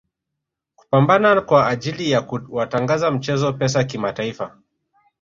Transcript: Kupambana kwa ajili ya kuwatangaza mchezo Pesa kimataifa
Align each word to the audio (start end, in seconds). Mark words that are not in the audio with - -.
Kupambana 0.75 1.41
kwa 1.41 1.67
ajili 1.67 2.11
ya 2.11 2.21
kuwatangaza 2.21 3.11
mchezo 3.11 3.53
Pesa 3.53 3.83
kimataifa 3.83 4.57